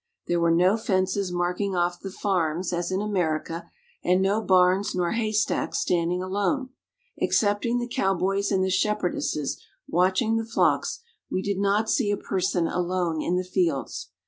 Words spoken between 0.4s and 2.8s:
322 RUSSIA. no fences marking off the farms